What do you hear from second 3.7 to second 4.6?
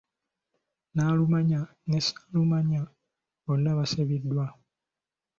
baasibiddwa.